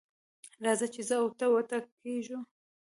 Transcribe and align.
راځه 0.65 0.87
چې 0.93 1.01
زه 1.09 1.15
او 1.21 1.27
ته 1.39 1.45
وټکېږو. 1.53 2.39